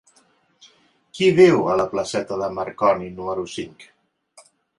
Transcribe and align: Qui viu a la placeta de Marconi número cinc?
Qui 1.17 1.27
viu 1.39 1.61
a 1.73 1.75
la 1.81 1.85
placeta 1.91 2.39
de 2.45 2.49
Marconi 2.57 3.11
número 3.21 3.47
cinc? 3.59 3.87